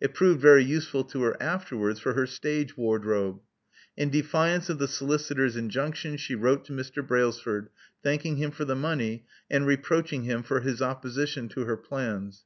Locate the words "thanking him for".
8.00-8.64